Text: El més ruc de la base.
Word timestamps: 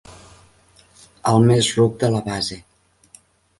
El 1.33 1.45
més 1.53 1.71
ruc 1.81 2.01
de 2.07 2.11
la 2.17 2.25
base. 2.33 2.61